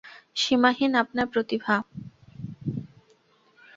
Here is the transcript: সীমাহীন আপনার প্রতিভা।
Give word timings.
সীমাহীন 0.35 0.91
আপনার 0.95 1.27
প্রতিভা। 1.27 1.75